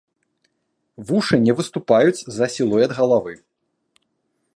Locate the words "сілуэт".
2.55-2.91